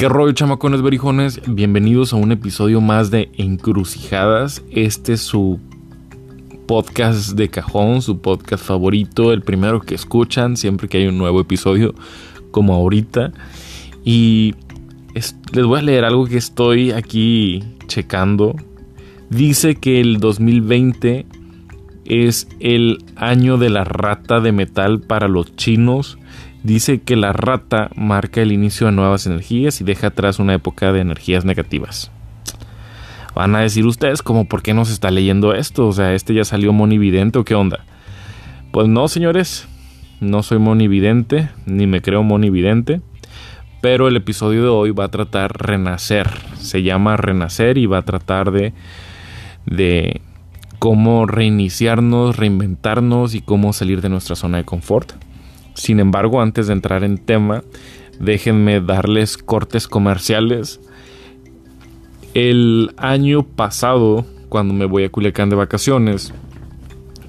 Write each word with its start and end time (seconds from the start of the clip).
¿Qué 0.00 0.08
rollo, 0.08 0.32
chamacones 0.32 0.80
berijones? 0.80 1.42
Bienvenidos 1.46 2.14
a 2.14 2.16
un 2.16 2.32
episodio 2.32 2.80
más 2.80 3.10
de 3.10 3.30
Encrucijadas. 3.36 4.64
Este 4.70 5.12
es 5.12 5.20
su 5.20 5.60
podcast 6.66 7.32
de 7.32 7.50
cajón, 7.50 8.00
su 8.00 8.18
podcast 8.18 8.64
favorito, 8.64 9.30
el 9.30 9.42
primero 9.42 9.82
que 9.82 9.94
escuchan 9.94 10.56
siempre 10.56 10.88
que 10.88 10.96
hay 10.96 11.06
un 11.06 11.18
nuevo 11.18 11.38
episodio, 11.38 11.94
como 12.50 12.72
ahorita. 12.72 13.34
Y 14.02 14.54
les 15.12 15.66
voy 15.66 15.80
a 15.80 15.82
leer 15.82 16.06
algo 16.06 16.24
que 16.24 16.38
estoy 16.38 16.92
aquí 16.92 17.62
checando. 17.86 18.56
Dice 19.28 19.74
que 19.74 20.00
el 20.00 20.16
2020 20.16 21.26
es 22.06 22.48
el 22.58 23.04
año 23.16 23.58
de 23.58 23.68
la 23.68 23.84
rata 23.84 24.40
de 24.40 24.52
metal 24.52 25.00
para 25.02 25.28
los 25.28 25.54
chinos 25.56 26.16
dice 26.62 27.00
que 27.00 27.16
la 27.16 27.32
rata 27.32 27.90
marca 27.96 28.42
el 28.42 28.52
inicio 28.52 28.86
de 28.86 28.92
nuevas 28.92 29.26
energías 29.26 29.80
y 29.80 29.84
deja 29.84 30.08
atrás 30.08 30.38
una 30.38 30.54
época 30.54 30.92
de 30.92 31.00
energías 31.00 31.44
negativas. 31.44 32.10
Van 33.34 33.54
a 33.54 33.60
decir 33.60 33.86
ustedes 33.86 34.22
como 34.22 34.46
por 34.46 34.62
qué 34.62 34.74
no 34.74 34.84
se 34.84 34.92
está 34.92 35.10
leyendo 35.10 35.54
esto, 35.54 35.86
o 35.86 35.92
sea, 35.92 36.14
este 36.14 36.34
ya 36.34 36.44
salió 36.44 36.72
monividente 36.72 37.38
o 37.38 37.44
qué 37.44 37.54
onda. 37.54 37.84
Pues 38.72 38.88
no, 38.88 39.08
señores, 39.08 39.68
no 40.20 40.42
soy 40.42 40.58
monividente, 40.58 41.48
ni 41.66 41.86
me 41.86 42.02
creo 42.02 42.22
monividente, 42.22 43.00
pero 43.80 44.08
el 44.08 44.16
episodio 44.16 44.62
de 44.62 44.68
hoy 44.68 44.90
va 44.90 45.04
a 45.04 45.10
tratar 45.10 45.52
renacer, 45.56 46.28
se 46.58 46.82
llama 46.82 47.16
renacer 47.16 47.78
y 47.78 47.86
va 47.86 47.98
a 47.98 48.02
tratar 48.02 48.50
de 48.50 48.72
de 49.66 50.20
cómo 50.78 51.26
reiniciarnos, 51.26 52.36
reinventarnos 52.36 53.34
y 53.34 53.40
cómo 53.40 53.72
salir 53.72 54.00
de 54.00 54.08
nuestra 54.08 54.36
zona 54.36 54.58
de 54.58 54.64
confort. 54.64 55.12
Sin 55.74 56.00
embargo, 56.00 56.40
antes 56.40 56.66
de 56.66 56.72
entrar 56.72 57.04
en 57.04 57.18
tema, 57.18 57.62
déjenme 58.18 58.80
darles 58.80 59.38
cortes 59.38 59.86
comerciales. 59.86 60.80
El 62.34 62.92
año 62.96 63.42
pasado, 63.42 64.24
cuando 64.48 64.74
me 64.74 64.84
voy 64.84 65.04
a 65.04 65.10
Culiacán 65.10 65.50
de 65.50 65.56
vacaciones, 65.56 66.32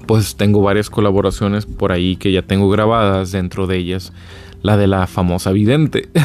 pues 0.06 0.36
tengo 0.36 0.62
varias 0.62 0.90
colaboraciones 0.90 1.66
por 1.66 1.92
ahí 1.92 2.16
que 2.16 2.32
ya 2.32 2.42
tengo 2.42 2.68
grabadas, 2.68 3.32
dentro 3.32 3.66
de 3.66 3.78
ellas 3.78 4.12
la 4.62 4.76
de 4.76 4.86
la 4.86 5.06
famosa 5.06 5.52
vidente. 5.52 6.08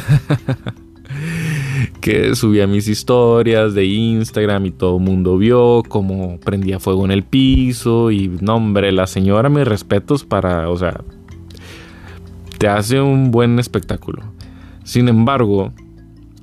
que 2.02 2.36
subía 2.36 2.68
mis 2.68 2.88
historias 2.88 3.74
de 3.74 3.86
Instagram 3.86 4.66
y 4.68 4.72
todo 4.72 4.98
el 4.98 5.04
mundo 5.04 5.38
vio 5.38 5.84
cómo 5.88 6.40
prendía 6.40 6.80
fuego 6.80 7.06
en 7.06 7.12
el 7.12 7.24
piso 7.24 8.12
y 8.12 8.30
no 8.42 8.56
hombre, 8.56 8.92
la 8.92 9.08
señora 9.08 9.50
mis 9.50 9.68
respetos 9.68 10.24
para, 10.24 10.70
o 10.70 10.78
sea, 10.78 11.02
te 12.58 12.68
hace 12.68 13.02
un 13.02 13.32
buen 13.32 13.60
espectáculo. 13.60 14.24
Sin 14.84 15.10
embargo, 15.10 15.74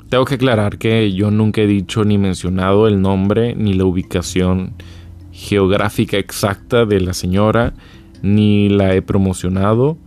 tengo 0.08 0.24
que 0.24 0.36
aclarar 0.36 0.78
que 0.78 1.12
yo 1.12 1.30
nunca 1.30 1.62
he 1.62 1.66
dicho 1.66 2.04
ni 2.04 2.18
mencionado 2.18 2.86
el 2.86 3.00
nombre 3.00 3.54
ni 3.54 3.74
la 3.74 3.84
ubicación 3.84 4.74
geográfica 5.32 6.16
exacta 6.16 6.86
de 6.86 7.00
la 7.00 7.14
señora, 7.14 7.74
ni 8.22 8.68
la 8.68 8.94
he 8.94 9.02
promocionado, 9.02 9.98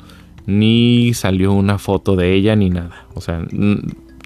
ni 0.46 1.14
salió 1.14 1.52
una 1.52 1.78
foto 1.78 2.16
de 2.16 2.34
ella, 2.34 2.56
ni 2.56 2.70
nada. 2.70 3.08
O 3.14 3.22
sea, 3.22 3.46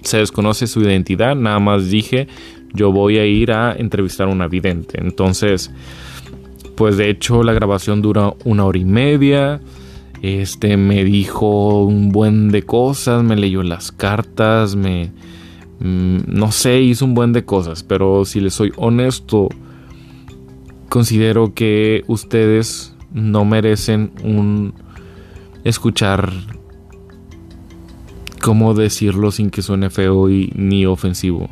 se 0.02 0.18
desconoce 0.18 0.66
su 0.66 0.80
identidad, 0.80 1.34
nada 1.34 1.58
más 1.58 1.90
dije, 1.90 2.28
yo 2.72 2.92
voy 2.92 3.18
a 3.18 3.26
ir 3.26 3.52
a 3.52 3.72
entrevistar 3.72 4.28
a 4.28 4.32
una 4.32 4.46
vidente. 4.46 5.00
Entonces, 5.00 5.72
pues 6.76 6.96
de 6.96 7.10
hecho 7.10 7.42
la 7.42 7.52
grabación 7.52 8.02
dura 8.02 8.32
una 8.44 8.64
hora 8.64 8.78
y 8.78 8.84
media. 8.84 9.60
Este 10.22 10.76
me 10.76 11.02
dijo 11.02 11.84
un 11.84 12.10
buen 12.10 12.52
de 12.52 12.62
cosas, 12.62 13.24
me 13.24 13.34
leyó 13.34 13.64
las 13.64 13.90
cartas, 13.90 14.76
me 14.76 15.10
mm, 15.80 16.18
no 16.28 16.52
sé, 16.52 16.80
hizo 16.80 17.04
un 17.04 17.14
buen 17.14 17.32
de 17.32 17.44
cosas, 17.44 17.82
pero 17.82 18.24
si 18.24 18.40
les 18.40 18.54
soy 18.54 18.72
honesto, 18.76 19.48
considero 20.88 21.54
que 21.54 22.04
ustedes 22.06 22.94
no 23.12 23.44
merecen 23.44 24.12
un 24.22 24.74
escuchar 25.64 26.32
cómo 28.40 28.74
decirlo 28.74 29.32
sin 29.32 29.50
que 29.50 29.62
suene 29.62 29.90
feo 29.90 30.30
y 30.30 30.52
ni 30.54 30.86
ofensivo. 30.86 31.50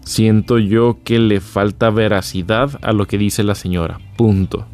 Siento 0.00 0.58
yo 0.58 0.98
que 1.04 1.18
le 1.18 1.40
falta 1.40 1.90
veracidad 1.90 2.78
a 2.80 2.92
lo 2.92 3.06
que 3.06 3.18
dice 3.18 3.44
la 3.44 3.54
señora. 3.54 4.00
Punto. 4.16 4.66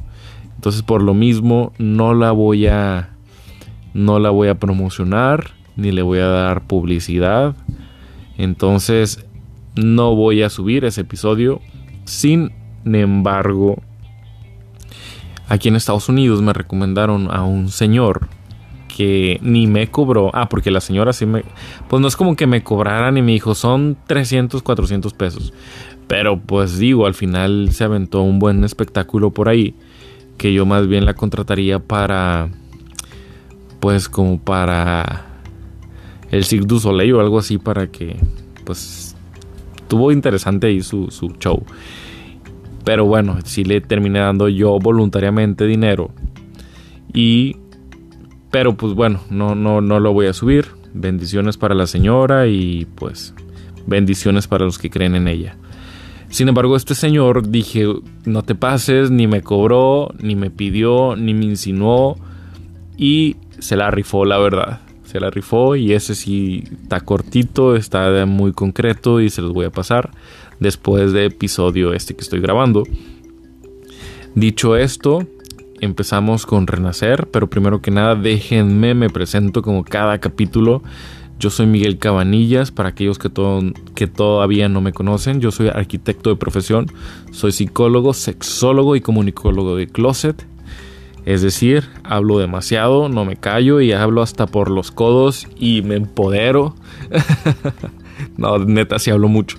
Entonces 0.59 0.83
por 0.83 1.03
lo 1.03 1.15
mismo 1.15 1.73
no 1.79 2.15
la 2.15 2.33
voy 2.33 2.67
a 2.67 3.11
no 3.95 4.19
la 4.19 4.31
voy 4.31 4.49
a 4.49 4.59
promocionar 4.59 5.53
ni 5.77 5.93
le 5.93 6.03
voy 6.03 6.19
a 6.19 6.27
dar 6.27 6.67
publicidad. 6.67 7.55
Entonces 8.37 9.25
no 9.77 10.17
voy 10.17 10.43
a 10.43 10.51
subir 10.51 10.85
ese 10.85 11.03
episodio. 11.03 11.61
Sin 12.07 12.51
embargo, 12.85 13.81
aquí 15.49 15.69
en 15.69 15.77
Estados 15.77 16.09
Unidos 16.09 16.43
me 16.43 16.53
recomendaron 16.53 17.33
a 17.33 17.45
un 17.45 17.69
señor 17.69 18.29
que 18.89 19.39
ni 19.41 19.69
me 19.69 19.89
cobró. 19.89 20.33
Ah, 20.35 20.49
porque 20.49 20.73
la 20.73 20.81
señora 20.81 21.13
sí 21.13 21.25
me... 21.25 21.45
Pues 21.89 22.03
no 22.03 22.09
es 22.09 22.17
como 22.17 22.35
que 22.35 22.49
me 22.49 22.65
cobraran 22.65 23.17
y 23.17 23.23
me 23.23 23.31
dijo, 23.31 23.55
son 23.55 23.97
300, 24.09 24.61
400 24.61 25.15
pesos. 25.15 25.53
Pero 26.09 26.41
pues 26.41 26.81
digo, 26.81 27.07
al 27.07 27.15
final 27.15 27.69
se 27.71 27.85
aventó 27.85 28.23
un 28.23 28.41
buen 28.41 28.65
espectáculo 28.65 29.31
por 29.31 29.49
ahí 29.49 29.77
que 30.39 30.55
yo 30.55 30.65
más 30.65 30.87
bien 30.87 31.05
la 31.05 31.15
contrataría 31.15 31.81
para 31.81 32.49
pues 33.81 34.09
como 34.09 34.41
para 34.41 35.27
el 36.31 36.45
Cirque 36.45 36.67
du 36.67 36.81
Soleil 36.81 37.15
o 37.15 37.21
algo 37.21 37.39
así 37.39 37.59
para 37.59 37.89
que 37.89 38.17
pues 38.65 39.17
tuvo 39.89 40.13
interesante 40.13 40.69
ahí 40.69 40.81
su, 40.81 41.11
su 41.11 41.29
show. 41.39 41.63
Pero 42.85 43.05
bueno 43.05 43.39
sí 43.45 43.65
le 43.65 43.81
terminé 43.81 44.21
dando 44.21 44.49
yo 44.49 44.79
voluntariamente 44.79 45.67
dinero 45.67 46.11
y 47.13 47.57
pero 48.51 48.77
pues 48.77 48.95
bueno 48.95 49.21
no 49.29 49.55
no 49.55 49.81
no 49.81 50.01
lo 50.01 50.13
voy 50.13 50.27
a 50.27 50.33
subir. 50.33 50.67
Bendiciones 50.95 51.59
para 51.59 51.75
la 51.75 51.87
señora 51.87 52.47
y 52.47 52.87
pues 52.95 53.35
bendiciones 53.87 54.47
para 54.47 54.65
los 54.65 54.79
que 54.79 54.89
creen 54.89 55.15
en 55.15 55.29
ella 55.29 55.57
sin 56.31 56.49
embargo, 56.49 56.77
este 56.77 56.95
señor 56.95 57.49
dije, 57.49 57.87
no 58.25 58.43
te 58.43 58.55
pases, 58.55 59.11
ni 59.11 59.27
me 59.27 59.43
cobró, 59.43 60.11
ni 60.21 60.37
me 60.37 60.51
pidió, 60.51 61.17
ni 61.17 61.33
me 61.35 61.47
insinuó. 61.47 62.19
Y 62.97 63.37
se 63.59 63.77
la 63.77 63.91
rifó, 63.91 64.25
la 64.25 64.39
verdad. 64.39 64.81
Se 65.05 65.21
la 65.21 65.31
rifó 65.31 65.75
y 65.75 65.95
ese 65.95 66.15
sí 66.15 66.65
está 66.83 67.01
cortito, 67.01 67.77
está 67.77 68.27
muy 68.27 68.53
concreto 68.53 69.23
y 69.23 69.31
se 69.31 69.41
los 69.41 69.55
voy 69.55 69.65
a 69.65 69.71
pasar 69.71 70.11
después 70.61 71.13
de 71.13 71.27
episodio 71.27 71.95
este 71.95 72.15
que 72.15 72.21
estoy 72.21 72.41
grabando. 72.41 72.83
Dicho 74.35 74.77
esto, 74.77 75.27
empezamos 75.81 76.45
con 76.45 76.67
Renacer, 76.67 77.29
pero 77.31 77.49
primero 77.49 77.81
que 77.81 77.91
nada 77.91 78.15
déjenme, 78.15 78.95
me 78.95 79.09
presento 79.09 79.63
como 79.63 79.83
cada 79.83 80.19
capítulo. 80.19 80.83
Yo 81.39 81.51
soy 81.51 81.67
Miguel 81.67 81.99
Cabanillas, 81.99 82.73
para 82.73 82.89
aquellos 82.89 83.19
que, 83.19 83.31
que 83.95 84.07
todavía 84.09 84.69
no 84.69 84.81
me 84.81 84.93
conocen, 84.93 85.41
yo 85.41 85.53
soy 85.53 85.69
arquitecto 85.69 86.31
de 86.31 86.37
profesión, 86.37 86.87
soy 87.31 87.53
psicólogo, 87.53 88.13
sexólogo 88.13 88.97
y 88.97 89.01
comunicólogo 89.01 89.77
de 89.77 89.87
closet. 89.87 90.45
Es 91.25 91.43
decir, 91.43 91.85
hablo 92.03 92.39
demasiado, 92.39 93.09
no 93.09 93.25
me 93.25 93.37
callo 93.37 93.81
y 93.81 93.93
hablo 93.93 94.23
hasta 94.23 94.47
por 94.47 94.71
los 94.71 94.91
codos 94.91 95.47
y 95.57 95.83
me 95.83 95.95
empodero. 95.95 96.75
no, 98.37 98.59
neta, 98.59 98.99
sí 98.99 99.11
hablo 99.11 99.29
mucho. 99.29 99.59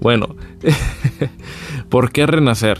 Bueno, 0.00 0.36
¿por 1.88 2.12
qué 2.12 2.26
renacer? 2.26 2.78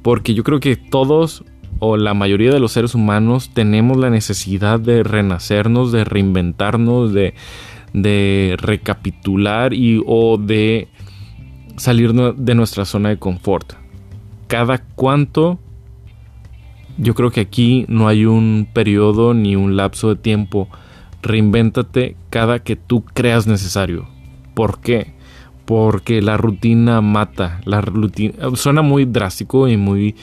Porque 0.00 0.32
yo 0.32 0.44
creo 0.44 0.60
que 0.60 0.76
todos 0.76 1.44
o 1.78 1.96
la 1.96 2.14
mayoría 2.14 2.52
de 2.52 2.60
los 2.60 2.72
seres 2.72 2.94
humanos 2.94 3.50
tenemos 3.52 3.96
la 3.96 4.10
necesidad 4.10 4.80
de 4.80 5.02
renacernos, 5.02 5.92
de 5.92 6.04
reinventarnos, 6.04 7.12
de, 7.12 7.34
de 7.92 8.56
recapitular 8.58 9.74
y 9.74 10.02
o 10.06 10.38
de 10.38 10.88
salir 11.76 12.12
de 12.12 12.54
nuestra 12.54 12.84
zona 12.84 13.08
de 13.10 13.18
confort. 13.18 13.74
Cada 14.46 14.78
cuánto, 14.78 15.58
yo 16.98 17.14
creo 17.14 17.30
que 17.30 17.40
aquí 17.40 17.86
no 17.88 18.08
hay 18.08 18.26
un 18.26 18.68
periodo 18.72 19.34
ni 19.34 19.56
un 19.56 19.76
lapso 19.76 20.10
de 20.10 20.16
tiempo. 20.16 20.68
Reinvéntate 21.22 22.16
cada 22.30 22.58
que 22.60 22.76
tú 22.76 23.04
creas 23.04 23.46
necesario. 23.46 24.06
¿Por 24.54 24.80
qué? 24.80 25.14
Porque 25.64 26.20
la 26.20 26.36
rutina 26.36 27.00
mata. 27.00 27.60
La 27.64 27.80
rutina 27.80 28.34
suena 28.54 28.82
muy 28.82 29.06
drástico 29.06 29.66
y 29.66 29.76
muy 29.76 30.14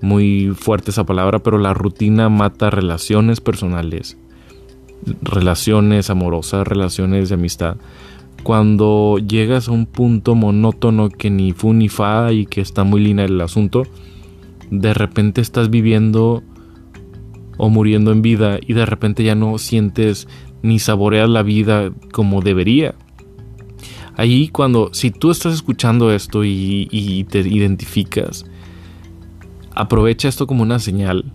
muy 0.00 0.52
fuerte 0.54 0.90
esa 0.90 1.04
palabra, 1.04 1.40
pero 1.40 1.58
la 1.58 1.74
rutina 1.74 2.28
mata 2.28 2.70
relaciones 2.70 3.40
personales, 3.40 4.16
relaciones 5.22 6.10
amorosas, 6.10 6.66
relaciones 6.66 7.28
de 7.28 7.34
amistad. 7.34 7.76
Cuando 8.42 9.18
llegas 9.18 9.68
a 9.68 9.72
un 9.72 9.86
punto 9.86 10.34
monótono 10.34 11.08
que 11.08 11.30
ni 11.30 11.52
fu 11.52 11.72
ni 11.72 11.88
fa 11.88 12.32
y 12.32 12.46
que 12.46 12.60
está 12.60 12.84
muy 12.84 13.00
lineal 13.00 13.32
el 13.32 13.40
asunto, 13.40 13.82
de 14.70 14.94
repente 14.94 15.40
estás 15.40 15.70
viviendo 15.70 16.42
o 17.56 17.68
muriendo 17.68 18.12
en 18.12 18.22
vida 18.22 18.58
y 18.64 18.72
de 18.72 18.86
repente 18.86 19.24
ya 19.24 19.34
no 19.34 19.58
sientes 19.58 20.28
ni 20.62 20.78
saboreas 20.78 21.28
la 21.28 21.42
vida 21.42 21.90
como 22.12 22.40
debería. 22.40 22.94
Ahí 24.16 24.48
cuando, 24.48 24.90
si 24.92 25.10
tú 25.10 25.30
estás 25.30 25.54
escuchando 25.54 26.12
esto 26.12 26.44
y, 26.44 27.24
te 27.30 27.38
identificas, 27.40 28.46
aprovecha 29.78 30.28
esto 30.28 30.46
como 30.46 30.62
una 30.62 30.80
señal 30.80 31.32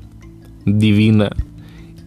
divina 0.66 1.30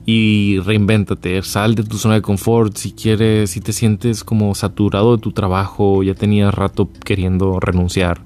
y 0.04 0.60
reinvéntate, 0.60 1.42
sal 1.42 1.74
de 1.74 1.82
tu 1.82 1.96
zona 1.96 2.14
de 2.14 2.22
confort 2.22 2.76
si 2.76 2.92
quieres, 2.92 3.50
si 3.50 3.60
te 3.60 3.72
sientes 3.72 4.22
como 4.22 4.54
saturado 4.54 5.16
de 5.16 5.22
tu 5.22 5.32
trabajo, 5.32 6.02
ya 6.02 6.14
tenías 6.14 6.54
rato 6.54 6.90
queriendo 7.04 7.58
renunciar. 7.58 8.20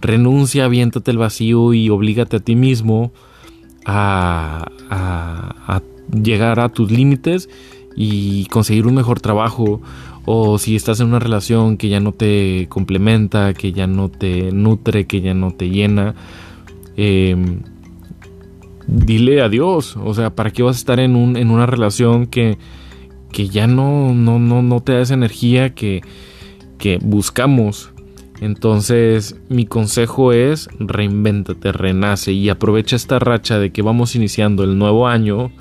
Renuncia, 0.00 0.64
aviéntate 0.64 1.10
el 1.10 1.18
vacío 1.18 1.74
y 1.74 1.90
oblígate 1.90 2.36
a 2.36 2.40
ti 2.40 2.56
mismo 2.56 3.12
a, 3.84 4.64
a 4.88 5.82
llegar 6.12 6.60
a 6.60 6.68
tus 6.68 6.90
límites 6.90 7.48
y 7.96 8.46
conseguir 8.46 8.86
un 8.86 8.94
mejor 8.94 9.20
trabajo 9.20 9.82
o 10.24 10.58
si 10.58 10.76
estás 10.76 11.00
en 11.00 11.08
una 11.08 11.18
relación 11.18 11.76
que 11.76 11.88
ya 11.88 12.00
no 12.00 12.12
te 12.12 12.66
complementa, 12.68 13.52
que 13.54 13.72
ya 13.72 13.86
no 13.86 14.08
te 14.08 14.52
nutre, 14.52 15.06
que 15.06 15.20
ya 15.20 15.34
no 15.34 15.50
te 15.50 15.68
llena, 15.68 16.14
em, 16.96 17.60
dile 18.86 19.42
adiós. 19.42 19.96
O 19.96 20.14
sea, 20.14 20.34
¿para 20.34 20.50
qué 20.50 20.62
vas 20.62 20.76
a 20.76 20.78
estar 20.78 21.00
en, 21.00 21.16
un, 21.16 21.36
en 21.36 21.50
una 21.50 21.66
relación 21.66 22.26
que, 22.26 22.58
que 23.32 23.48
ya 23.48 23.66
no, 23.66 24.14
no, 24.14 24.38
no, 24.38 24.62
no 24.62 24.80
te 24.80 24.92
da 24.92 25.00
esa 25.00 25.14
energía 25.14 25.74
que, 25.74 26.02
que 26.78 26.98
buscamos? 27.02 27.90
Entonces, 28.40 29.36
mi 29.48 29.66
consejo 29.66 30.32
es 30.32 30.68
reinvéntate, 30.80 31.70
renace 31.70 32.32
y 32.32 32.48
aprovecha 32.48 32.96
esta 32.96 33.18
racha 33.20 33.58
de 33.58 33.70
que 33.70 33.82
vamos 33.82 34.16
iniciando 34.16 34.64
el 34.64 34.78
nuevo 34.78 35.06
año 35.06 35.52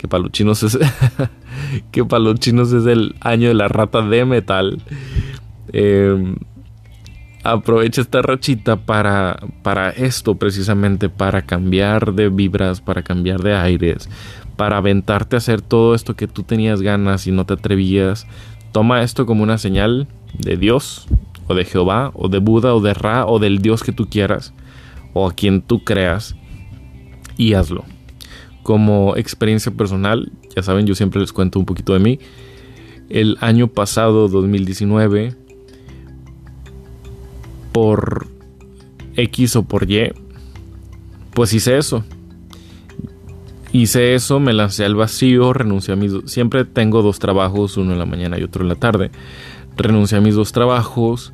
que 0.00 0.08
para 0.08 0.22
los 0.22 0.32
chinos 0.32 0.62
es 0.62 0.78
que 1.92 2.06
para 2.06 2.22
los 2.22 2.40
chinos 2.40 2.72
es 2.72 2.86
el 2.86 3.14
año 3.20 3.48
de 3.48 3.54
la 3.54 3.68
rata 3.68 4.00
de 4.00 4.24
metal. 4.24 4.82
Em, 5.74 6.36
aprovecha 7.42 8.00
esta 8.00 8.22
rachita 8.22 8.76
para, 8.76 9.38
para 9.62 9.90
esto 9.90 10.36
precisamente, 10.36 11.08
para 11.08 11.42
cambiar 11.42 12.14
de 12.14 12.28
vibras, 12.28 12.80
para 12.80 13.02
cambiar 13.02 13.42
de 13.42 13.54
aires, 13.54 14.08
para 14.56 14.78
aventarte 14.78 15.36
a 15.36 15.38
hacer 15.38 15.60
todo 15.62 15.94
esto 15.94 16.16
que 16.16 16.26
tú 16.26 16.42
tenías 16.42 16.82
ganas 16.82 17.26
y 17.26 17.32
no 17.32 17.46
te 17.46 17.54
atrevías. 17.54 18.26
Toma 18.72 19.02
esto 19.02 19.26
como 19.26 19.42
una 19.42 19.58
señal 19.58 20.08
de 20.38 20.56
Dios, 20.56 21.08
o 21.48 21.54
de 21.54 21.64
Jehová, 21.64 22.12
o 22.14 22.28
de 22.28 22.38
Buda, 22.38 22.74
o 22.74 22.80
de 22.80 22.94
Ra, 22.94 23.26
o 23.26 23.38
del 23.38 23.60
Dios 23.60 23.82
que 23.82 23.92
tú 23.92 24.08
quieras, 24.08 24.54
o 25.12 25.28
a 25.28 25.32
quien 25.32 25.62
tú 25.62 25.82
creas, 25.82 26.36
y 27.36 27.54
hazlo 27.54 27.84
como 28.62 29.16
experiencia 29.16 29.72
personal, 29.72 30.30
ya 30.54 30.62
saben, 30.62 30.86
yo 30.86 30.94
siempre 30.94 31.20
les 31.20 31.32
cuento 31.32 31.58
un 31.58 31.66
poquito 31.66 31.92
de 31.92 31.98
mí. 31.98 32.18
El 33.08 33.36
año 33.40 33.68
pasado, 33.68 34.28
2019, 34.28 35.34
por 37.72 38.26
X 39.16 39.56
o 39.56 39.62
por 39.62 39.90
Y, 39.90 40.12
pues 41.32 41.52
hice 41.52 41.78
eso. 41.78 42.04
Hice 43.72 44.14
eso, 44.14 44.40
me 44.40 44.52
lancé 44.52 44.84
al 44.84 44.96
vacío, 44.96 45.52
renuncié 45.52 45.94
a 45.94 45.96
mis... 45.96 46.12
Siempre 46.24 46.64
tengo 46.64 47.02
dos 47.02 47.20
trabajos, 47.20 47.76
uno 47.76 47.92
en 47.92 47.98
la 48.00 48.06
mañana 48.06 48.38
y 48.38 48.42
otro 48.42 48.62
en 48.62 48.68
la 48.68 48.74
tarde. 48.74 49.10
Renuncié 49.76 50.18
a 50.18 50.20
mis 50.20 50.34
dos 50.34 50.50
trabajos 50.50 51.32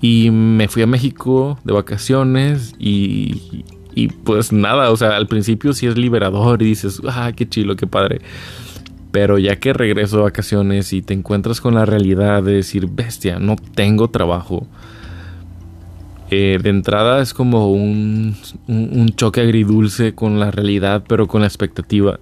y 0.00 0.30
me 0.30 0.68
fui 0.68 0.82
a 0.82 0.86
México 0.86 1.58
de 1.64 1.72
vacaciones 1.72 2.74
y, 2.78 3.64
y 3.94 4.08
pues 4.08 4.52
nada, 4.52 4.90
o 4.90 4.96
sea, 4.96 5.16
al 5.16 5.26
principio 5.26 5.72
sí 5.72 5.86
es 5.86 5.96
liberador 5.96 6.62
y 6.62 6.66
dices, 6.66 7.00
ah, 7.08 7.32
qué 7.34 7.48
chilo, 7.48 7.74
qué 7.74 7.86
padre. 7.86 8.20
Pero 9.10 9.38
ya 9.38 9.56
que 9.56 9.72
regreso 9.72 10.18
a 10.18 10.24
vacaciones 10.24 10.92
y 10.92 11.02
te 11.02 11.14
encuentras 11.14 11.60
con 11.60 11.74
la 11.74 11.86
realidad 11.86 12.42
de 12.42 12.52
decir, 12.52 12.86
bestia, 12.86 13.38
no 13.38 13.56
tengo 13.56 14.08
trabajo. 14.08 14.68
Eh, 16.30 16.58
de 16.60 16.70
entrada 16.70 17.22
es 17.22 17.32
como 17.32 17.70
un, 17.70 18.36
un, 18.66 19.08
choque 19.14 19.42
agridulce 19.42 20.14
con 20.14 20.40
la 20.40 20.50
realidad, 20.50 21.04
pero 21.06 21.28
con 21.28 21.42
la 21.42 21.46
expectativa. 21.46 22.18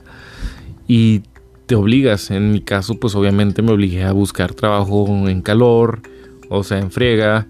Y 0.87 1.23
te 1.67 1.75
obligas, 1.75 2.31
en 2.31 2.53
mi 2.53 2.61
caso, 2.61 2.99
pues 3.01 3.15
obviamente 3.15 3.63
me 3.63 3.73
obligué 3.73 4.05
a 4.05 4.13
buscar 4.13 4.53
trabajo 4.53 5.07
en 5.29 5.41
calor, 5.41 6.03
o 6.51 6.63
sea, 6.63 6.79
en 6.79 6.91
friega, 6.91 7.47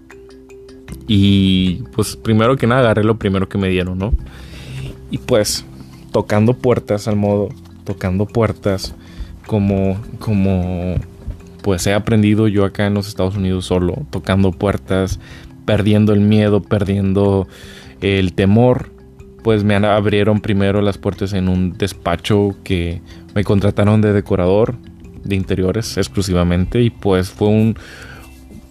y 1.07 1.83
pues 1.93 2.15
primero 2.15 2.57
que 2.57 2.67
nada 2.67 2.81
agarré 2.81 3.03
lo 3.03 3.17
primero 3.17 3.49
que 3.49 3.57
me 3.57 3.69
dieron, 3.69 3.97
¿no? 3.97 4.13
Y 5.11 5.17
pues 5.19 5.65
tocando 6.11 6.53
puertas 6.53 7.07
al 7.07 7.15
modo, 7.15 7.49
tocando 7.83 8.25
puertas 8.25 8.95
como, 9.45 9.99
como 10.19 10.95
pues 11.61 11.85
he 11.87 11.93
aprendido 11.93 12.47
yo 12.47 12.65
acá 12.65 12.87
en 12.87 12.93
los 12.93 13.07
Estados 13.07 13.35
Unidos 13.35 13.65
solo, 13.65 14.05
tocando 14.09 14.51
puertas, 14.51 15.19
perdiendo 15.65 16.13
el 16.13 16.21
miedo, 16.21 16.61
perdiendo 16.61 17.47
el 18.01 18.33
temor, 18.33 18.91
pues 19.43 19.63
me 19.63 19.75
abrieron 19.75 20.39
primero 20.39 20.81
las 20.81 20.97
puertas 20.97 21.33
en 21.33 21.49
un 21.49 21.77
despacho 21.77 22.55
que 22.63 23.01
me 23.35 23.43
contrataron 23.43 24.01
de 24.01 24.13
decorador 24.13 24.75
de 25.23 25.35
interiores 25.35 25.97
exclusivamente 25.97 26.81
y 26.81 26.89
pues 26.89 27.29
fue 27.29 27.49
un, 27.49 27.77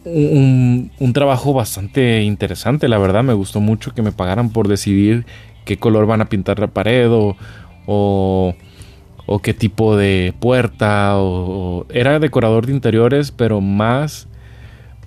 un, 0.04 1.12
trabajo 1.12 1.52
bastante 1.52 2.22
interesante, 2.22 2.88
la 2.88 2.98
verdad. 2.98 3.22
Me 3.22 3.34
gustó 3.34 3.60
mucho 3.60 3.92
que 3.94 4.02
me 4.02 4.12
pagaran 4.12 4.50
por 4.50 4.68
decidir 4.68 5.26
qué 5.64 5.76
color 5.76 6.06
van 6.06 6.20
a 6.20 6.28
pintar 6.28 6.58
la 6.58 6.68
pared 6.68 7.08
o, 7.10 7.36
o, 7.86 8.54
qué 9.42 9.54
tipo 9.54 9.96
de 9.96 10.34
puerta. 10.38 11.18
O, 11.18 11.86
era 11.88 12.18
decorador 12.18 12.66
de 12.66 12.72
interiores, 12.72 13.30
pero 13.30 13.60
más, 13.60 14.28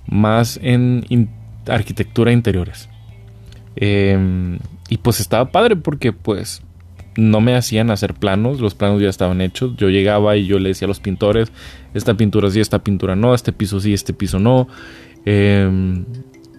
más 0.06 0.58
en 0.62 1.04
arquitectura 1.68 2.32
interiores. 2.32 2.88
Em, 3.76 4.58
y 4.88 4.98
pues 4.98 5.20
estaba 5.20 5.50
padre 5.50 5.76
porque 5.76 6.12
pues 6.12 6.62
no 7.16 7.40
me 7.40 7.56
hacían 7.56 7.90
hacer 7.90 8.14
planos, 8.14 8.60
los 8.60 8.74
planos 8.74 9.02
ya 9.02 9.08
estaban 9.08 9.40
hechos. 9.40 9.76
Yo 9.76 9.88
llegaba 9.88 10.36
y 10.36 10.46
yo 10.46 10.58
le 10.58 10.70
decía 10.70 10.86
a 10.86 10.88
los 10.88 11.00
pintores, 11.00 11.52
esta 11.94 12.14
pintura 12.14 12.50
sí, 12.50 12.60
esta 12.60 12.78
pintura 12.80 13.16
no, 13.16 13.34
este 13.34 13.52
piso 13.52 13.80
sí, 13.80 13.92
este 13.92 14.12
piso 14.12 14.38
no. 14.38 14.68
Em, 15.24 16.04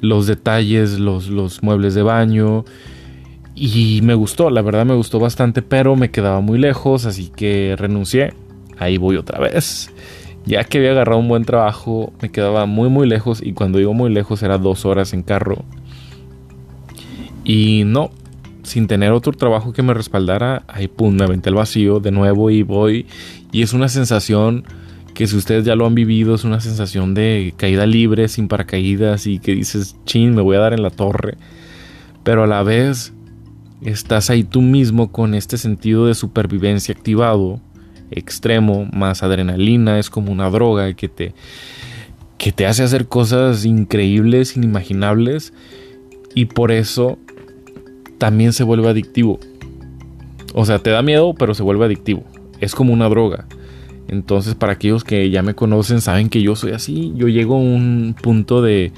los 0.01 0.27
detalles, 0.27 1.00
los, 1.00 1.29
los 1.29 1.63
muebles 1.63 1.95
de 1.95 2.03
baño. 2.03 2.65
Y 3.55 4.01
me 4.03 4.13
gustó, 4.13 4.50
la 4.50 4.62
verdad 4.62 4.85
me 4.85 4.95
gustó 4.95 5.19
bastante, 5.19 5.62
pero 5.62 5.95
me 5.95 6.12
quedaba 6.12 6.39
muy 6.39 6.59
lejos, 6.59 7.05
así 7.05 7.31
que 7.35 7.75
renuncié. 7.77 8.33
Ahí 8.77 8.97
voy 8.97 9.17
otra 9.17 9.39
vez. 9.39 9.91
Ya 10.46 10.63
que 10.63 10.79
había 10.79 10.91
agarrado 10.91 11.19
un 11.19 11.27
buen 11.27 11.46
trabajo, 11.46 12.13
me 12.22 12.29
quedaba 12.29 12.65
muy 12.65 12.89
muy 12.89 13.08
lejos 13.08 13.41
y 13.43 13.53
cuando 13.53 13.77
digo 13.77 13.93
muy 13.93 14.12
lejos 14.12 14.41
era 14.41 14.58
dos 14.58 14.86
horas 14.86 15.13
en 15.13 15.24
carro. 15.24 15.63
Y 17.43 17.84
no, 17.86 18.12
sin 18.63 18.88
tener 18.88 19.12
otro 19.12 19.34
trabajo 19.34 19.74
que 19.74 19.81
me 19.81 19.93
respaldara, 19.93 20.63
ahí 20.67 20.88
pum, 20.88 21.15
me 21.15 21.24
aventé 21.24 21.50
al 21.50 21.55
vacío 21.55 22.00
de 22.00 22.12
nuevo 22.12 22.50
y 22.50 22.63
voy. 22.63 23.05
Y 23.51 23.63
es 23.63 23.74
una 23.74 23.89
sensación 23.89 24.63
que 25.13 25.27
si 25.27 25.36
ustedes 25.36 25.65
ya 25.65 25.75
lo 25.75 25.86
han 25.86 25.96
vivido, 25.96 26.36
es 26.36 26.43
una 26.43 26.62
sensación 26.62 27.13
de 27.13 27.53
caída 27.58 27.86
libre, 27.86 28.27
sin 28.27 28.48
paracaídas 28.48 29.27
y 29.27 29.39
que 29.39 29.53
dices, 29.53 29.98
chin, 30.05 30.36
me 30.36 30.41
voy 30.41 30.55
a 30.55 30.60
dar 30.60 30.74
en 30.74 30.84
la 30.84 30.91
torre. 30.91 31.38
Pero 32.24 32.43
a 32.43 32.48
la 32.48 32.63
vez 32.63 33.13
estás 33.81 34.29
ahí 34.29 34.43
tú 34.43 34.62
mismo 34.62 35.12
con 35.12 35.34
este 35.34 35.58
sentido 35.58 36.05
de 36.05 36.13
supervivencia 36.13 36.93
activado, 36.93 37.60
extremo, 38.12 38.88
más 38.92 39.24
adrenalina, 39.24 40.00
es 40.00 40.10
como 40.10 40.32
una 40.32 40.50
droga 40.50 40.94
que 40.94 41.10
te, 41.10 41.34
que 42.38 42.51
te 42.51 42.66
hace 42.66 42.84
hacer 42.84 43.08
cosas 43.08 43.66
increíbles, 43.66 44.56
inimaginables. 44.56 45.54
Y 46.36 46.46
por 46.46 46.72
eso 46.72 47.18
también 48.18 48.54
se 48.54 48.63
vuelve 48.63 48.89
adictivo. 48.89 49.39
O 50.54 50.66
sea, 50.66 50.80
te 50.80 50.89
da 50.89 51.01
miedo, 51.01 51.34
pero 51.34 51.54
se 51.54 51.63
vuelve 51.63 51.86
adictivo. 51.86 52.24
Es 52.60 52.75
como 52.75 52.94
una 52.94 53.10
droga. 53.10 53.46
Entonces, 54.08 54.56
para 54.56 54.74
aquellos 54.74 55.04
que 55.04 55.30
ya 55.30 55.44
me 55.44 55.54
conocen, 55.54 56.01
saben 56.01 56.30
que 56.30 56.42
yo 56.42 56.56
soy 56.56 56.72
así. 56.72 57.13
Yo 57.16 57.28
llego 57.28 57.56
a 57.56 57.60
un 57.60 58.16
punto 58.20 58.62
de, 58.62 58.92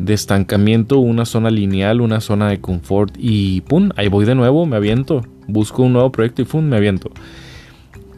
de 0.00 0.14
estancamiento, 0.14 0.98
una 0.98 1.24
zona 1.24 1.50
lineal, 1.50 2.00
una 2.00 2.20
zona 2.20 2.48
de 2.48 2.60
confort 2.60 3.14
y 3.18 3.60
¡pum! 3.60 3.90
Ahí 3.96 4.08
voy 4.08 4.24
de 4.24 4.34
nuevo, 4.34 4.66
me 4.66 4.76
aviento. 4.76 5.22
Busco 5.46 5.82
un 5.82 5.92
nuevo 5.92 6.10
proyecto 6.10 6.42
y 6.42 6.46
¡pum! 6.46 6.64
Me 6.64 6.76
aviento. 6.76 7.10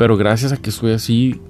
Pero 0.03 0.17
gracias 0.17 0.51
a 0.51 0.57
que 0.57 0.73
soy 0.73 0.95
así, 0.95 1.41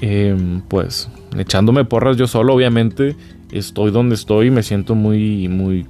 em, 0.00 0.60
pues 0.60 1.10
echándome 1.36 1.84
porras 1.84 2.16
yo 2.16 2.28
solo, 2.28 2.54
obviamente, 2.54 3.16
estoy 3.50 3.90
donde 3.90 4.14
estoy 4.14 4.46
y 4.46 4.50
me 4.52 4.62
siento 4.62 4.94
muy, 4.94 5.48
muy 5.48 5.86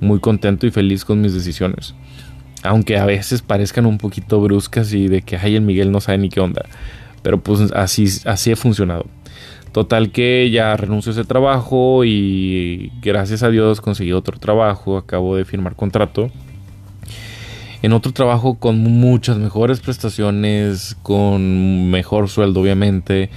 muy 0.00 0.18
contento 0.18 0.66
y 0.66 0.72
feliz 0.72 1.04
con 1.04 1.20
mis 1.20 1.32
decisiones. 1.32 1.94
Aunque 2.64 2.98
a 2.98 3.06
veces 3.06 3.40
parezcan 3.40 3.86
un 3.86 3.98
poquito 3.98 4.40
bruscas 4.40 4.92
y 4.94 5.06
de 5.06 5.22
que 5.22 5.36
ay, 5.36 5.54
el 5.54 5.62
Miguel 5.62 5.92
no 5.92 6.00
sabe 6.00 6.18
ni 6.18 6.28
qué 6.28 6.40
onda. 6.40 6.64
Pero 7.22 7.40
pues 7.40 7.70
así, 7.70 8.08
así 8.24 8.50
he 8.50 8.56
funcionado. 8.56 9.06
Total 9.70 10.10
que 10.10 10.50
ya 10.50 10.76
renuncio 10.76 11.10
a 11.10 11.14
ese 11.14 11.24
trabajo 11.24 12.04
y 12.04 12.90
gracias 13.00 13.44
a 13.44 13.50
Dios 13.50 13.80
conseguí 13.80 14.10
otro 14.10 14.40
trabajo. 14.40 14.96
Acabo 14.96 15.36
de 15.36 15.44
firmar 15.44 15.76
contrato. 15.76 16.32
En 17.82 17.92
otro 17.92 18.12
trabajo 18.12 18.54
con 18.54 18.78
muchas 18.78 19.38
mejores 19.38 19.80
prestaciones, 19.80 20.96
con 21.02 21.90
mejor 21.90 22.28
sueldo 22.28 22.60
obviamente 22.60 23.28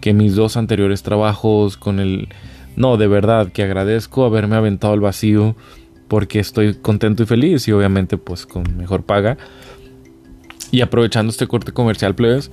que 0.00 0.12
mis 0.12 0.34
dos 0.34 0.58
anteriores 0.58 1.02
trabajos, 1.02 1.78
con 1.78 1.98
el 1.98 2.28
no, 2.76 2.96
de 2.96 3.06
verdad 3.06 3.50
que 3.50 3.62
agradezco 3.62 4.24
haberme 4.24 4.56
aventado 4.56 4.92
al 4.92 5.00
vacío 5.00 5.56
porque 6.08 6.38
estoy 6.38 6.74
contento 6.74 7.22
y 7.22 7.26
feliz 7.26 7.66
y 7.66 7.72
obviamente 7.72 8.18
pues 8.18 8.46
con 8.46 8.76
mejor 8.76 9.04
paga. 9.04 9.38
Y 10.70 10.80
aprovechando 10.80 11.30
este 11.30 11.46
corte 11.46 11.72
comercial, 11.72 12.14
plebes, 12.14 12.50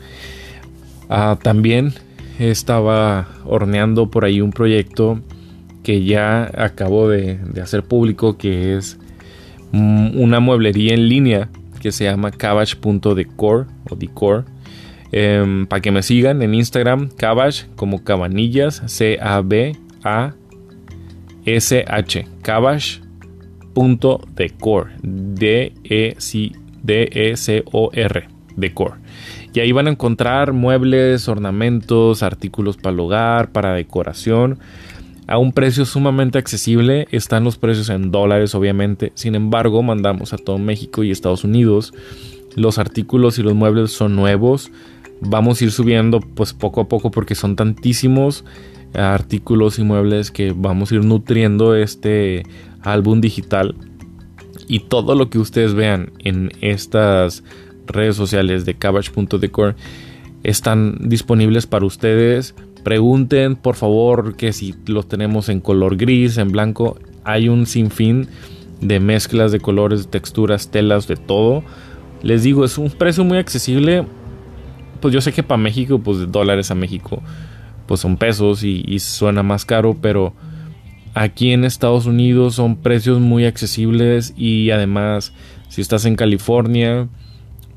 ah, 1.10 1.38
también 1.42 1.94
estaba 2.40 3.28
horneando 3.46 4.10
por 4.10 4.26
ahí 4.26 4.42
un 4.42 4.52
proyecto 4.52 5.20
que 5.84 6.04
ya 6.04 6.50
acabo 6.56 7.10
de, 7.10 7.40
hacer 7.62 7.84
público, 7.84 8.38
que 8.38 8.78
es 8.78 8.98
una 9.74 10.40
mueblería 10.40 10.94
en 10.94 11.08
línea 11.08 11.50
que 11.82 11.92
se 11.92 12.06
llama 12.06 12.32
cabbage.decor 12.32 13.68
o 13.90 13.96
decor. 13.96 14.46
Em, 15.12 15.68
para 15.68 15.82
que 15.82 15.92
me 15.92 16.02
sigan 16.04 16.42
en 16.42 16.54
Instagram, 16.54 17.10
cabbage 17.10 17.66
como 17.76 18.02
cabanillas, 18.04 18.82
C-A-B-A-S-H, 18.86 19.76
cabbage.decor, 22.42 24.92
D-E-C-O-R, 25.02 26.18
decor. 28.56 28.94
Y 29.54 29.60
ahí 29.60 29.74
van 29.74 29.88
a 29.88 29.92
encontrar 29.92 30.54
muebles, 30.54 31.28
ornamentos, 31.28 32.24
artículos 32.24 32.78
para 32.78 32.94
el 32.94 33.00
hogar, 33.02 33.52
para 33.52 33.74
decoración. 33.74 34.60
A 35.32 35.38
un 35.38 35.54
precio 35.54 35.86
sumamente 35.86 36.38
accesible. 36.38 37.08
Están 37.12 37.46
los 37.46 37.58
precios 37.58 37.88
en 37.88 38.12
dólares, 38.12 38.54
obviamente. 38.54 39.14
Sin 39.16 39.34
embargo, 39.34 39.82
mandamos 39.82 40.34
a 40.34 40.38
todo 40.38 40.58
México 40.58 41.06
y 41.06 41.12
Estados 41.12 41.46
Unidos. 41.46 41.94
Los 42.58 42.78
artículos 42.78 43.40
y 43.40 43.44
los 43.44 43.54
muebles 43.54 43.94
son 43.94 44.18
nuevos. 44.18 44.72
Vamos 45.22 45.62
a 45.62 45.64
ir 45.64 45.72
subiendo 45.72 46.20
pues 46.20 46.52
poco 46.52 46.82
a 46.82 46.90
poco 46.90 47.12
porque 47.12 47.36
son 47.36 47.56
tantísimos 47.56 48.44
artículos 48.94 49.80
y 49.80 49.84
muebles 49.84 50.32
que 50.32 50.54
vamos 50.54 50.92
a 50.92 50.96
ir 50.96 51.06
nutriendo 51.06 51.76
este 51.76 52.44
álbum 52.82 53.22
digital. 53.22 53.76
Y 54.68 54.82
todo 54.82 55.16
lo 55.16 55.30
que 55.30 55.40
ustedes 55.40 55.74
vean 55.74 56.12
en 56.20 56.52
estas 56.60 57.46
redes 57.88 58.18
sociales 58.18 58.66
de 58.66 58.74
cabbage.decor 58.74 59.78
están 60.44 60.98
disponibles 61.08 61.68
para 61.68 61.86
ustedes. 61.86 62.54
Pregunten 62.84 63.56
por 63.56 63.76
favor 63.76 64.36
que 64.36 64.54
si 64.54 64.76
los 64.88 65.08
tenemos 65.08 65.50
en 65.50 65.60
color 65.62 65.98
gris, 65.98 66.38
en 66.38 66.52
blanco. 66.52 66.98
Hay 67.24 67.50
un 67.50 67.66
sinfín 67.66 68.28
de 68.82 69.00
mezclas 69.00 69.52
de 69.52 69.60
colores, 69.60 70.08
texturas, 70.10 70.72
telas, 70.72 71.08
de 71.08 71.16
todo. 71.16 71.64
Les 72.24 72.44
digo, 72.44 72.66
es 72.66 72.78
un 72.78 72.90
precio 72.90 73.24
muy 73.24 73.38
accesible. 73.38 74.06
Pues 75.00 75.14
yo 75.14 75.22
sé 75.22 75.32
que 75.32 75.44
para 75.44 75.58
México, 75.58 76.00
pues 76.00 76.20
de 76.20 76.26
dólares 76.28 76.72
a 76.72 76.76
México, 76.76 77.22
pues 77.88 78.00
son 78.00 78.18
pesos 78.18 78.64
y, 78.64 78.84
y 78.88 79.00
suena 79.00 79.44
más 79.44 79.66
caro, 79.66 79.98
pero 80.00 80.34
aquí 81.14 81.52
en 81.52 81.66
Estados 81.66 82.06
Unidos 82.06 82.56
son 82.56 82.76
precios 82.76 83.20
muy 83.20 83.46
accesibles 83.46 84.34
y 84.38 84.72
además 84.72 85.34
si 85.70 85.82
estás 85.82 86.06
en 86.06 86.16
California, 86.16 87.08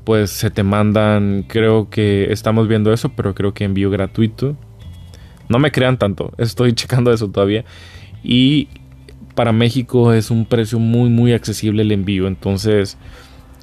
pues 0.03 0.29
se 0.29 0.51
te 0.51 0.63
mandan, 0.63 1.45
creo 1.47 1.89
que 1.89 2.31
estamos 2.31 2.67
viendo 2.67 2.93
eso, 2.93 3.09
pero 3.15 3.33
creo 3.33 3.53
que 3.53 3.63
envío 3.63 3.89
gratuito. 3.89 4.55
No 5.49 5.59
me 5.59 5.71
crean 5.71 5.97
tanto, 5.97 6.31
estoy 6.37 6.73
checando 6.75 7.11
eso 7.11 7.29
todavía. 7.29 7.65
Y 8.23 8.67
para 9.35 9.51
México 9.51 10.13
es 10.13 10.31
un 10.31 10.45
precio 10.45 10.79
muy, 10.79 11.09
muy 11.09 11.33
accesible 11.33 11.83
el 11.83 11.91
envío. 11.91 12.27
Entonces, 12.27 12.97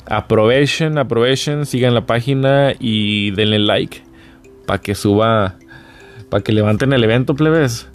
aprovechen, 0.07 0.99
aprovechen, 0.99 1.67
sigan 1.67 1.95
la 1.95 2.07
página 2.07 2.73
y 2.79 3.31
denle 3.33 3.59
like 3.59 4.03
para 4.67 4.81
que 4.81 4.95
suba, 4.95 5.57
para 6.31 6.43
que 6.43 6.53
levanten 6.53 6.93
el 6.93 7.03
evento, 7.03 7.35
plebes. 7.35 7.89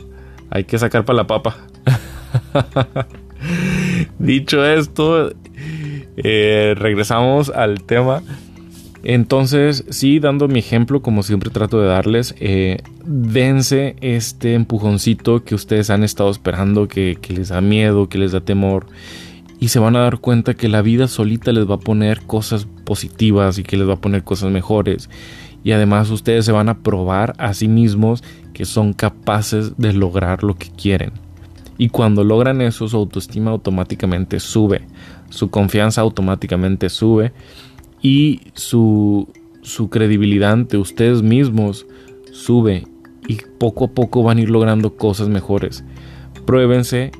Hay 0.50 0.64
que 0.64 0.78
sacar 0.78 1.06
para 1.06 1.18
la 1.18 1.28
papa. 1.28 1.58
Dicho 4.20 4.66
esto, 4.66 5.32
eh, 6.18 6.74
regresamos 6.78 7.50
al 7.50 7.84
tema. 7.84 8.24
Entonces, 9.04 9.86
sí, 9.90 10.20
dando 10.20 10.48
mi 10.48 10.60
ejemplo, 10.60 11.02
como 11.02 11.24
siempre 11.24 11.50
trato 11.50 11.80
de 11.80 11.88
darles, 11.88 12.36
eh, 12.40 12.80
dense 13.06 13.96
este 14.02 14.54
empujoncito 14.54 15.44
que 15.44 15.56
ustedes 15.56 15.90
han 15.90 16.04
estado 16.04 16.30
esperando, 16.30 16.88
que, 16.88 17.18
que 17.22 17.34
les 17.34 17.50
da 17.50 17.62
miedo, 17.62 18.10
que 18.10 18.18
les 18.18 18.32
da 18.32 18.42
temor, 18.42 18.88
y 19.60 19.70
se 19.70 19.80
van 19.80 19.96
a 19.96 20.02
dar 20.02 20.20
cuenta 20.20 20.56
que 20.56 20.68
la 20.68 20.82
vida 20.82 21.08
solita 21.08 21.52
les 21.52 21.70
va 21.70 21.76
a 21.76 21.80
poner 21.80 22.22
cosas 22.22 22.68
positivas 22.84 23.58
y 23.58 23.64
que 23.64 23.78
les 23.78 23.88
va 23.88 23.94
a 23.94 24.02
poner 24.02 24.24
cosas 24.24 24.52
mejores. 24.52 25.10
Y 25.64 25.72
además 25.72 26.10
ustedes 26.10 26.46
se 26.46 26.52
van 26.52 26.70
a 26.70 26.80
probar 26.80 27.34
a 27.38 27.54
sí 27.54 27.68
mismos 27.68 28.24
que 28.54 28.66
son 28.66 28.94
capaces 28.94 29.78
de 29.78 29.94
lograr 29.94 30.44
lo 30.44 30.56
que 30.56 30.70
quieren. 30.70 31.12
Y 31.80 31.90
cuando 31.90 32.24
logran 32.24 32.62
eso, 32.62 32.88
su 32.88 32.98
autoestima 32.98 33.52
automáticamente 33.52 34.40
sube 34.40 34.86
su 35.30 35.50
confianza 35.50 36.02
automáticamente 36.02 36.90
sube 36.90 37.34
y 38.02 38.42
su, 38.54 39.28
su 39.62 39.90
credibilidad 39.90 40.52
ante 40.52 40.78
ustedes 40.78 41.22
mismos 41.22 41.86
sube 42.32 42.86
y 43.28 43.38
poco 43.58 43.86
a 43.86 43.88
poco 43.90 44.24
van 44.24 44.38
a 44.38 44.42
ir 44.42 44.50
logrando 44.50 44.96
cosas 44.96 45.30
mejores. 45.30 45.84
Pruébense 46.46 47.12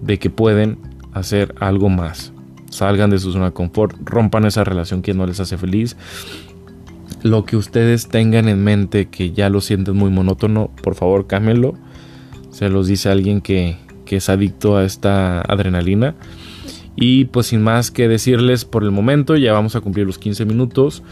de 0.00 0.18
que 0.18 0.30
pueden 0.30 0.78
hacer 1.12 1.54
algo 1.60 1.88
más. 1.88 2.32
Salgan 2.70 3.10
de 3.10 3.18
su 3.18 3.32
zona 3.32 3.46
de 3.46 3.52
confort, 3.52 3.96
rompan 4.04 4.44
esa 4.46 4.64
relación 4.64 5.02
que 5.02 5.14
no 5.14 5.26
les 5.26 5.40
hace 5.40 5.58
feliz. 5.58 5.96
Lo 7.22 7.44
que 7.44 7.56
ustedes 7.56 8.08
tengan 8.08 8.48
en 8.48 8.64
mente 8.64 9.08
que 9.08 9.30
ya 9.30 9.48
lo 9.48 9.60
sienten 9.60 9.96
muy 9.96 10.10
monótono, 10.10 10.70
por 10.82 10.94
favor 10.94 11.26
cámbienlo. 11.26 11.74
Se 12.50 12.68
los 12.68 12.86
dice 12.86 13.10
alguien 13.10 13.40
que, 13.40 13.76
que 14.04 14.16
es 14.16 14.28
adicto 14.28 14.76
a 14.76 14.84
esta 14.84 15.40
adrenalina. 15.42 16.14
Y 16.96 17.26
pues 17.26 17.46
sin 17.46 17.62
más 17.62 17.90
que 17.90 18.08
decirles 18.08 18.64
por 18.64 18.84
el 18.84 18.90
momento, 18.90 19.36
ya 19.36 19.52
vamos 19.52 19.76
a 19.76 19.80
cumplir 19.80 20.06
los 20.06 20.18
15 20.18 20.44
minutos. 20.44 21.02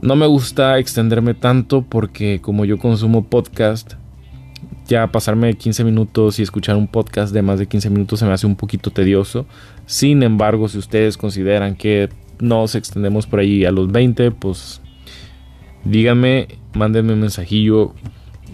No 0.00 0.16
me 0.16 0.26
gusta 0.26 0.78
extenderme 0.78 1.34
tanto 1.34 1.82
porque 1.82 2.40
como 2.40 2.64
yo 2.64 2.78
consumo 2.78 3.26
podcast, 3.26 3.94
ya 4.86 5.06
pasarme 5.12 5.54
15 5.54 5.84
minutos 5.84 6.38
y 6.38 6.42
escuchar 6.42 6.76
un 6.76 6.88
podcast 6.88 7.34
de 7.34 7.42
más 7.42 7.58
de 7.58 7.66
15 7.66 7.90
minutos 7.90 8.20
se 8.20 8.24
me 8.24 8.32
hace 8.32 8.46
un 8.46 8.56
poquito 8.56 8.90
tedioso. 8.90 9.46
Sin 9.86 10.22
embargo, 10.22 10.68
si 10.68 10.78
ustedes 10.78 11.16
consideran 11.16 11.76
que 11.76 12.08
nos 12.40 12.74
extendemos 12.74 13.26
por 13.26 13.40
ahí 13.40 13.64
a 13.64 13.70
los 13.70 13.90
20, 13.92 14.30
pues 14.30 14.80
díganme, 15.84 16.48
mándenme 16.74 17.12
un 17.12 17.20
mensajillo 17.20 17.94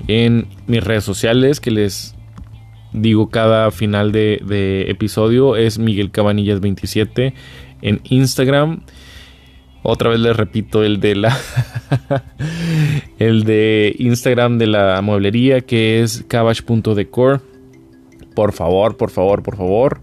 en 0.08 0.48
mis 0.66 0.82
redes 0.82 1.04
sociales 1.04 1.60
que 1.60 1.70
les 1.70 2.14
digo 2.94 3.28
cada 3.28 3.70
final 3.70 4.12
de, 4.12 4.86
episodio, 4.88 5.56
es 5.56 5.78
Miguel 5.78 6.10
Cabanillas 6.10 6.60
27 6.60 7.34
en 7.82 8.00
Instagram. 8.04 8.80
Otra 9.82 10.08
vez 10.08 10.20
les 10.20 10.34
repito 10.34 10.82
el 10.82 11.00
de 11.00 11.16
la 11.16 11.36
el 13.18 13.44
de 13.44 13.94
Instagram 13.98 14.56
de 14.56 14.68
la 14.68 15.02
mueblería 15.02 15.60
que 15.60 16.00
es 16.00 16.24
cabbage.decor. 16.26 17.42
Por 18.34 18.52
favor, 18.52 18.96
por 18.96 19.10
favor, 19.10 19.42
por 19.42 19.56
favor. 19.56 20.00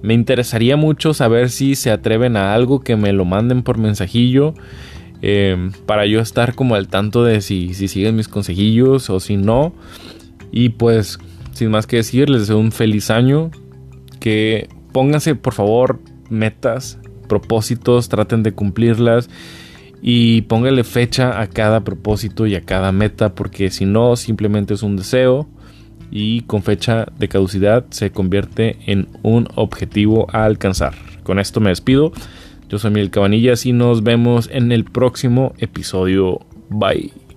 Me 0.00 0.14
interesaría 0.14 0.76
mucho 0.76 1.12
saber 1.12 1.50
si 1.50 1.74
se 1.74 1.90
atreven 1.90 2.36
a 2.36 2.54
algo 2.54 2.80
que 2.80 2.96
me 2.96 3.12
lo 3.12 3.24
manden 3.24 3.62
por 3.62 3.76
mensajillo. 3.78 4.54
Eh, 5.20 5.70
para 5.84 6.06
yo 6.06 6.20
estar 6.20 6.54
como 6.54 6.76
al 6.76 6.86
tanto 6.86 7.24
de 7.24 7.40
si, 7.40 7.74
si 7.74 7.88
siguen 7.88 8.14
mis 8.14 8.28
consejillos 8.28 9.10
o 9.10 9.20
si 9.20 9.36
no. 9.36 9.74
Y 10.52 10.70
pues 10.70 11.18
sin 11.58 11.70
más 11.70 11.86
que 11.86 11.96
decir, 11.96 12.30
les 12.30 12.42
deseo 12.42 12.58
un 12.58 12.72
feliz 12.72 13.10
año. 13.10 13.50
Que 14.20 14.68
pónganse 14.92 15.34
por 15.34 15.54
favor 15.54 16.00
metas, 16.30 16.98
propósitos, 17.28 18.08
traten 18.08 18.42
de 18.42 18.52
cumplirlas 18.52 19.28
y 20.00 20.42
pónganle 20.42 20.84
fecha 20.84 21.40
a 21.40 21.48
cada 21.48 21.82
propósito 21.82 22.46
y 22.46 22.54
a 22.54 22.62
cada 22.62 22.92
meta 22.92 23.34
porque 23.34 23.70
si 23.70 23.84
no 23.84 24.16
simplemente 24.16 24.74
es 24.74 24.82
un 24.82 24.96
deseo 24.96 25.48
y 26.10 26.42
con 26.42 26.62
fecha 26.62 27.06
de 27.18 27.28
caducidad 27.28 27.84
se 27.90 28.10
convierte 28.10 28.76
en 28.86 29.08
un 29.22 29.48
objetivo 29.56 30.26
a 30.32 30.44
alcanzar. 30.44 30.94
Con 31.22 31.38
esto 31.38 31.60
me 31.60 31.70
despido. 31.70 32.12
Yo 32.68 32.78
soy 32.78 32.90
Miguel 32.90 33.10
Cabanillas 33.10 33.66
y 33.66 33.72
nos 33.72 34.02
vemos 34.02 34.48
en 34.52 34.72
el 34.72 34.84
próximo 34.84 35.54
episodio. 35.58 36.40
Bye. 36.70 37.27